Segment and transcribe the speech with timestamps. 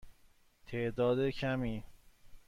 [0.65, 1.83] تعداد کمی.